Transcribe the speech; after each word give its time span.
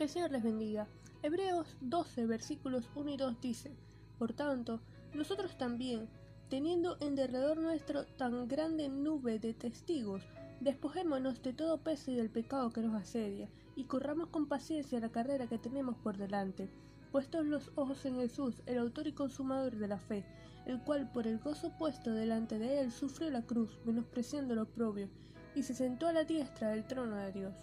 Que 0.00 0.04
el 0.04 0.10
Señor 0.10 0.30
les 0.30 0.42
bendiga. 0.42 0.88
Hebreos 1.22 1.76
12, 1.82 2.24
versículos 2.24 2.88
1 2.94 3.10
y 3.10 3.16
2 3.18 3.38
dice, 3.42 3.70
Por 4.18 4.32
tanto, 4.32 4.80
nosotros 5.12 5.58
también, 5.58 6.08
teniendo 6.48 6.96
en 7.00 7.16
derredor 7.16 7.58
nuestro 7.58 8.06
tan 8.06 8.48
grande 8.48 8.88
nube 8.88 9.38
de 9.38 9.52
testigos, 9.52 10.22
despojémonos 10.60 11.42
de 11.42 11.52
todo 11.52 11.82
peso 11.82 12.10
y 12.10 12.14
del 12.14 12.30
pecado 12.30 12.70
que 12.70 12.80
nos 12.80 12.94
asedia, 12.94 13.50
y 13.76 13.84
corramos 13.84 14.28
con 14.28 14.48
paciencia 14.48 15.00
la 15.00 15.10
carrera 15.10 15.48
que 15.48 15.58
tenemos 15.58 15.96
por 15.98 16.16
delante, 16.16 16.70
puestos 17.12 17.44
los 17.44 17.70
ojos 17.74 18.02
en 18.06 18.16
Jesús, 18.16 18.62
el 18.64 18.78
autor 18.78 19.06
y 19.06 19.12
consumador 19.12 19.76
de 19.76 19.88
la 19.88 19.98
fe, 19.98 20.24
el 20.64 20.80
cual 20.82 21.12
por 21.12 21.26
el 21.26 21.40
gozo 21.40 21.76
puesto 21.76 22.10
delante 22.10 22.58
de 22.58 22.80
él 22.80 22.90
sufrió 22.90 23.28
la 23.28 23.42
cruz, 23.42 23.78
menospreciando 23.84 24.54
lo 24.54 24.64
propio, 24.64 25.10
y 25.54 25.62
se 25.62 25.74
sentó 25.74 26.06
a 26.06 26.14
la 26.14 26.24
diestra 26.24 26.70
del 26.70 26.86
trono 26.86 27.16
de 27.16 27.32
Dios. 27.32 27.54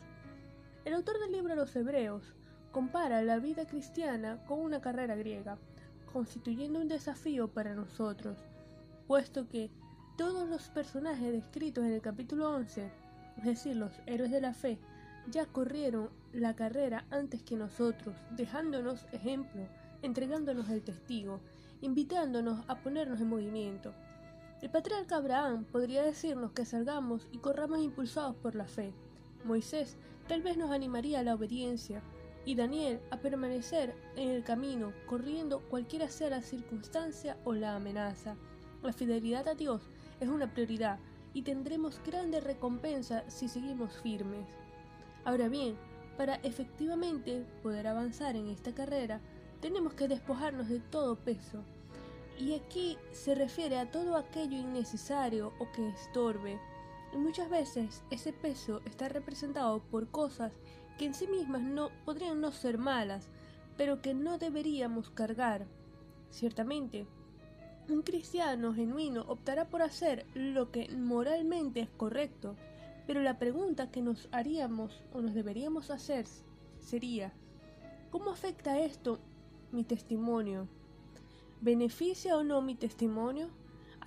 El 0.88 0.94
autor 0.94 1.20
del 1.20 1.34
libro 1.34 1.54
los 1.54 1.76
Hebreos 1.76 2.24
compara 2.72 3.22
la 3.22 3.40
vida 3.40 3.68
cristiana 3.68 4.42
con 4.46 4.62
una 4.62 4.80
carrera 4.80 5.18
griega, 5.18 5.58
constituyendo 6.14 6.80
un 6.80 6.88
desafío 6.88 7.50
para 7.50 7.76
nosotros, 7.76 8.38
puesto 9.06 9.50
que 9.50 9.70
todos 10.18 10.48
los 10.48 10.70
personajes 10.70 11.34
descritos 11.34 11.84
en 11.84 11.92
el 11.92 12.00
capítulo 12.00 12.50
11, 12.52 12.90
es 13.36 13.44
decir, 13.44 13.76
los 13.76 13.92
héroes 14.06 14.32
de 14.32 14.40
la 14.40 14.54
fe, 14.54 14.80
ya 15.30 15.46
corrieron 15.46 16.10
la 16.32 16.56
carrera 16.56 17.04
antes 17.10 17.44
que 17.44 17.58
nosotros, 17.58 18.16
dejándonos 18.38 19.08
ejemplo, 19.12 19.68
entregándonos 20.04 20.70
el 20.70 20.84
testigo, 20.84 21.42
invitándonos 21.82 22.64
a 22.70 22.76
ponernos 22.76 23.20
en 23.20 23.28
movimiento. 23.28 23.94
El 24.62 24.70
patriarca 24.70 25.18
Abraham 25.18 25.66
podría 25.66 26.02
decirnos 26.02 26.54
que 26.54 26.64
salgamos 26.64 27.28
y 27.34 27.40
corramos 27.40 27.80
impulsados 27.80 28.38
por 28.38 28.56
la 28.56 28.68
fe. 28.68 28.94
Moisés 29.44 29.98
tal 30.28 30.42
vez 30.42 30.58
nos 30.58 30.72
animaría 30.72 31.20
a 31.20 31.24
la 31.24 31.36
obediencia, 31.36 32.02
y 32.46 32.56
Daniel 32.56 33.02
a 33.12 33.18
permanecer 33.18 33.94
en 34.16 34.30
el 34.30 34.44
camino, 34.44 34.94
corriendo 35.06 35.60
cualquiera 35.70 36.10
sea 36.10 36.30
la 36.30 36.42
circunstancia 36.42 37.38
o 37.44 37.54
la 37.54 37.76
amenaza. 37.76 38.38
La 38.82 38.94
fidelidad 38.94 39.50
a 39.50 39.56
Dios 39.56 39.82
es 40.22 40.30
una 40.30 40.54
prioridad 40.54 41.00
y 41.34 41.42
tendremos 41.42 42.00
grande 42.06 42.40
recompensa 42.40 43.30
si 43.30 43.50
seguimos 43.50 43.98
firmes. 44.02 44.48
Ahora 45.26 45.50
bien, 45.50 45.76
para 46.16 46.36
efectivamente 46.36 47.46
poder 47.62 47.86
avanzar 47.86 48.38
en 48.38 48.48
esta 48.48 48.74
carrera, 48.74 49.20
tenemos 49.60 49.94
que 49.94 50.08
despojarnos 50.08 50.70
de 50.70 50.80
todo 50.80 51.18
peso. 51.18 51.64
Y 52.40 52.54
aquí 52.54 52.98
se 53.12 53.36
refiere 53.36 53.78
a 53.78 53.92
todo 53.92 54.16
aquello 54.16 54.58
innecesario 54.58 55.52
o 55.60 55.70
que 55.74 55.90
estorbe. 55.90 56.60
Y 57.14 57.18
muchas 57.18 57.50
veces 57.50 58.04
ese 58.12 58.34
peso 58.34 58.82
está 58.86 59.10
representado 59.10 59.80
por 59.80 60.08
cosas 60.10 60.54
que 60.98 61.06
en 61.06 61.14
sí 61.14 61.28
mismas 61.28 61.62
no 61.62 61.92
podrían 62.06 62.42
no 62.42 62.52
ser 62.52 62.78
malas, 62.78 63.30
pero 63.78 64.02
que 64.02 64.14
no 64.14 64.38
deberíamos 64.38 65.10
cargar. 65.10 65.68
Ciertamente, 66.32 67.08
un 67.90 68.02
cristiano 68.02 68.74
genuino 68.74 69.24
optará 69.28 69.70
por 69.70 69.82
hacer 69.82 70.26
lo 70.34 70.72
que 70.72 70.90
moralmente 70.90 71.80
es 71.80 71.90
correcto, 71.90 72.56
pero 73.06 73.22
la 73.22 73.40
pregunta 73.40 73.90
que 73.90 74.02
nos 74.02 74.28
haríamos 74.32 75.02
o 75.14 75.22
nos 75.22 75.34
deberíamos 75.34 75.90
hacer 75.90 76.26
sería, 76.80 77.32
¿cómo 78.12 78.32
afecta 78.32 78.80
esto 78.80 79.20
mi 79.72 79.84
testimonio? 79.84 80.68
¿Beneficia 81.62 82.38
o 82.38 82.44
no 82.44 82.62
mi 82.62 82.76
testimonio? 82.76 83.50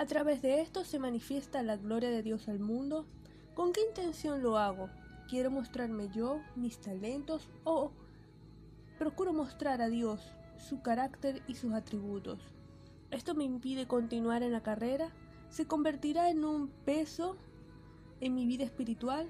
¿A 0.00 0.06
través 0.06 0.40
de 0.40 0.62
esto 0.62 0.82
se 0.86 0.98
manifiesta 0.98 1.62
la 1.62 1.76
gloria 1.76 2.08
de 2.08 2.22
Dios 2.22 2.48
al 2.48 2.58
mundo? 2.58 3.04
¿Con 3.52 3.74
qué 3.74 3.82
intención 3.86 4.42
lo 4.42 4.56
hago? 4.56 4.88
¿Quiero 5.28 5.50
mostrarme 5.50 6.08
yo, 6.08 6.40
mis 6.56 6.80
talentos 6.80 7.50
o 7.64 7.92
procuro 8.98 9.34
mostrar 9.34 9.82
a 9.82 9.90
Dios, 9.90 10.22
su 10.56 10.80
carácter 10.80 11.42
y 11.46 11.56
sus 11.56 11.74
atributos? 11.74 12.40
¿Esto 13.10 13.34
me 13.34 13.44
impide 13.44 13.86
continuar 13.86 14.42
en 14.42 14.52
la 14.52 14.62
carrera? 14.62 15.10
¿Se 15.50 15.66
convertirá 15.66 16.30
en 16.30 16.46
un 16.46 16.68
peso 16.86 17.36
en 18.22 18.34
mi 18.34 18.46
vida 18.46 18.64
espiritual? 18.64 19.28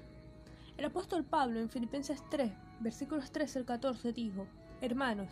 El 0.77 0.85
apóstol 0.85 1.25
Pablo 1.25 1.59
en 1.59 1.69
Filipenses 1.69 2.23
3, 2.29 2.49
versículos 2.79 3.29
13 3.33 3.59
al 3.59 3.65
14 3.65 4.13
dijo, 4.13 4.47
Hermanos, 4.79 5.31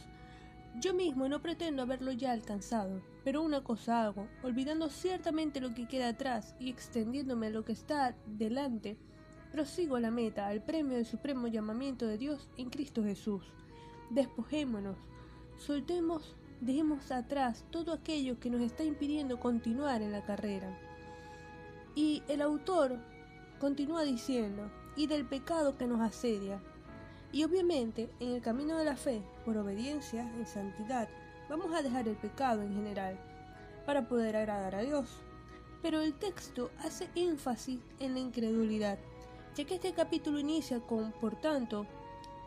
yo 0.79 0.93
mismo 0.93 1.27
no 1.27 1.41
pretendo 1.41 1.81
haberlo 1.81 2.11
ya 2.11 2.31
alcanzado, 2.31 3.01
pero 3.23 3.41
una 3.41 3.63
cosa 3.63 4.03
hago, 4.03 4.27
olvidando 4.43 4.89
ciertamente 4.89 5.59
lo 5.59 5.73
que 5.73 5.87
queda 5.87 6.09
atrás 6.09 6.55
y 6.59 6.69
extendiéndome 6.69 7.47
a 7.47 7.49
lo 7.51 7.65
que 7.65 7.71
está 7.71 8.15
delante, 8.25 8.97
prosigo 9.51 9.95
a 9.95 9.99
la 9.99 10.11
meta, 10.11 10.47
al 10.47 10.63
premio 10.63 10.97
del 10.97 11.05
supremo 11.05 11.47
llamamiento 11.47 12.05
de 12.07 12.17
Dios 12.17 12.49
en 12.57 12.69
Cristo 12.69 13.03
Jesús. 13.03 13.43
Despojémonos, 14.09 14.97
soltemos, 15.57 16.35
dejemos 16.61 17.11
atrás 17.11 17.65
todo 17.71 17.93
aquello 17.93 18.39
que 18.39 18.49
nos 18.49 18.61
está 18.61 18.83
impidiendo 18.83 19.39
continuar 19.39 20.01
en 20.01 20.11
la 20.11 20.23
carrera. 20.23 20.79
Y 21.95 22.23
el 22.27 22.41
autor 22.41 22.99
Continúa 23.59 24.03
diciendo, 24.03 24.71
y 24.95 25.07
del 25.07 25.25
pecado 25.25 25.77
que 25.77 25.85
nos 25.85 25.99
asedia. 25.99 26.61
Y 27.31 27.43
obviamente, 27.43 28.09
en 28.19 28.31
el 28.31 28.41
camino 28.41 28.77
de 28.77 28.85
la 28.85 28.95
fe, 28.95 29.21
por 29.45 29.57
obediencia, 29.57 30.21
en 30.21 30.47
santidad, 30.47 31.07
vamos 31.47 31.73
a 31.73 31.81
dejar 31.81 32.07
el 32.07 32.15
pecado 32.15 32.61
en 32.63 32.73
general, 32.73 33.19
para 33.85 34.07
poder 34.07 34.35
agradar 34.35 34.75
a 34.75 34.81
Dios. 34.81 35.09
Pero 35.81 36.01
el 36.01 36.13
texto 36.13 36.71
hace 36.79 37.09
énfasis 37.15 37.79
en 37.99 38.13
la 38.13 38.19
incredulidad, 38.19 38.99
ya 39.55 39.65
que 39.65 39.75
este 39.75 39.93
capítulo 39.93 40.39
inicia 40.39 40.79
con 40.79 41.11
por 41.13 41.39
tanto, 41.39 41.85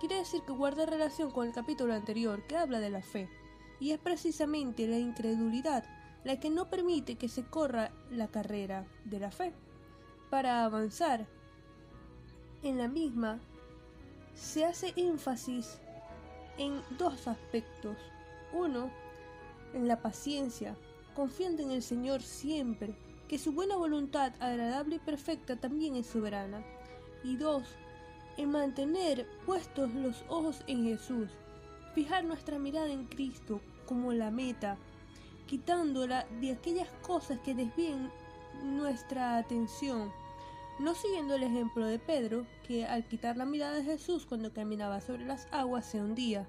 quiere 0.00 0.16
decir 0.16 0.43
que 0.43 0.53
guarda 0.53 0.87
relación 0.87 1.31
con 1.31 1.47
el 1.47 1.53
capítulo 1.53 1.94
anterior 1.94 2.47
que 2.47 2.56
habla 2.56 2.81
de 2.81 2.91
la 2.91 3.03
fe, 3.03 3.28
y 3.81 3.91
es 3.91 3.99
precisamente 3.99 4.87
la 4.87 4.99
incredulidad 4.99 5.84
la 6.25 6.38
que 6.38 6.50
no 6.50 6.70
permite 6.70 7.16
que 7.16 7.28
se 7.28 7.44
corra 7.44 7.91
la 8.10 8.28
carrera 8.28 8.87
de 9.04 9.19
la 9.19 9.31
fe 9.31 9.53
para 10.31 10.64
avanzar 10.64 11.26
en 12.62 12.78
la 12.78 12.88
misma, 12.88 13.41
se 14.34 14.65
hace 14.65 14.93
énfasis 14.97 15.78
en 16.59 16.82
dos 16.98 17.28
aspectos. 17.28 17.97
Uno, 18.53 18.91
en 19.75 19.88
la 19.88 20.00
paciencia, 20.00 20.76
confiando 21.15 21.62
en 21.62 21.70
el 21.70 21.82
Señor 21.82 22.22
siempre, 22.22 22.94
que 23.28 23.38
su 23.38 23.53
buena 23.53 23.76
voluntad 23.76 24.32
agradable 24.41 24.97
y 24.97 24.98
perfecta 24.98 25.56
también 25.56 25.97
es 25.97 26.06
soberana. 26.06 26.62
Y 27.25 27.37
dos, 27.37 27.65
en 28.37 28.50
mantener 28.50 29.26
puestos 29.47 29.93
los 29.94 30.25
ojos 30.28 30.62
en 30.66 30.84
Jesús, 30.84 31.28
fijar 31.94 32.25
nuestra 32.25 32.59
mirada 32.59 32.91
en 32.91 33.06
Cristo 33.06 33.60
como 33.87 34.12
la 34.12 34.31
meta, 34.31 34.76
quitándola 35.47 36.26
de 36.41 36.53
aquellas 36.53 36.88
cosas 37.03 37.38
que 37.41 37.54
desvíen 37.54 38.10
nuestra 38.62 39.38
atención 39.38 40.12
no 40.82 40.97
siguiendo 40.97 41.37
el 41.37 41.44
ejemplo 41.44 41.87
de 41.87 42.00
Pedro, 42.00 42.44
que 42.66 42.84
al 42.84 43.06
quitar 43.06 43.37
la 43.37 43.47
mirada 43.47 43.76
de 43.76 43.84
Jesús 43.84 44.26
cuando 44.26 44.53
caminaba 44.53 45.00
sobre 45.00 45.25
las 45.25 45.47
aguas 45.53 45.87
se 45.87 46.00
hundía, 46.00 46.48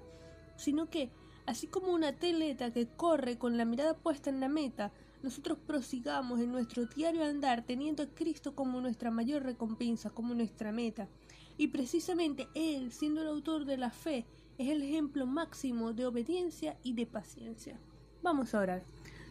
sino 0.56 0.90
que, 0.90 1.10
así 1.46 1.68
como 1.68 1.92
una 1.92 2.08
atleta 2.08 2.72
que 2.72 2.88
corre 2.88 3.38
con 3.38 3.56
la 3.56 3.64
mirada 3.64 3.96
puesta 3.96 4.30
en 4.30 4.40
la 4.40 4.48
meta, 4.48 4.92
nosotros 5.22 5.56
prosigamos 5.64 6.40
en 6.40 6.50
nuestro 6.50 6.86
diario 6.86 7.24
andar 7.24 7.64
teniendo 7.64 8.02
a 8.02 8.08
Cristo 8.08 8.54
como 8.56 8.80
nuestra 8.80 9.12
mayor 9.12 9.44
recompensa, 9.44 10.10
como 10.10 10.34
nuestra 10.34 10.72
meta. 10.72 11.08
Y 11.56 11.68
precisamente 11.68 12.48
Él, 12.54 12.90
siendo 12.90 13.22
el 13.22 13.28
autor 13.28 13.64
de 13.64 13.78
la 13.78 13.90
fe, 13.90 14.26
es 14.58 14.68
el 14.68 14.82
ejemplo 14.82 15.26
máximo 15.26 15.92
de 15.92 16.06
obediencia 16.06 16.76
y 16.82 16.92
de 16.94 17.06
paciencia. 17.06 17.78
Vamos 18.22 18.52
a 18.54 18.60
orar. 18.60 18.82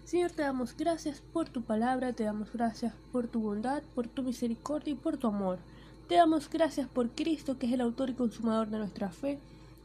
Señor, 0.05 0.31
te 0.31 0.41
damos 0.41 0.75
gracias 0.75 1.21
por 1.31 1.47
tu 1.47 1.61
palabra, 1.61 2.11
te 2.11 2.25
damos 2.25 2.51
gracias 2.51 2.93
por 3.11 3.27
tu 3.27 3.39
bondad, 3.39 3.81
por 3.95 4.07
tu 4.07 4.21
misericordia 4.21 4.91
y 4.91 4.95
por 4.97 5.17
tu 5.17 5.27
amor. 5.27 5.59
Te 6.09 6.15
damos 6.15 6.49
gracias 6.49 6.89
por 6.89 7.09
Cristo, 7.11 7.57
que 7.57 7.67
es 7.67 7.73
el 7.73 7.81
autor 7.81 8.09
y 8.09 8.13
consumador 8.13 8.69
de 8.69 8.79
nuestra 8.79 9.09
fe. 9.09 9.39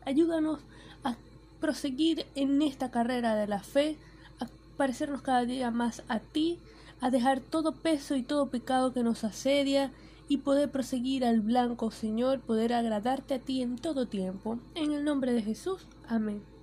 Ayúdanos 0.04 0.58
a 1.04 1.16
proseguir 1.60 2.26
en 2.34 2.60
esta 2.62 2.90
carrera 2.90 3.36
de 3.36 3.46
la 3.46 3.60
fe, 3.60 3.96
a 4.40 4.46
parecernos 4.76 5.22
cada 5.22 5.44
día 5.44 5.70
más 5.70 6.02
a 6.08 6.18
ti, 6.18 6.58
a 7.00 7.10
dejar 7.10 7.40
todo 7.40 7.72
peso 7.72 8.16
y 8.16 8.22
todo 8.24 8.50
pecado 8.50 8.92
que 8.92 9.04
nos 9.04 9.22
asedia 9.22 9.92
y 10.28 10.38
poder 10.38 10.70
proseguir 10.70 11.24
al 11.24 11.40
blanco, 11.40 11.92
Señor, 11.92 12.40
poder 12.40 12.72
agradarte 12.72 13.34
a 13.34 13.38
ti 13.38 13.62
en 13.62 13.76
todo 13.76 14.08
tiempo. 14.08 14.58
En 14.74 14.92
el 14.92 15.04
nombre 15.04 15.32
de 15.32 15.42
Jesús. 15.42 15.86
Amén. 16.08 16.57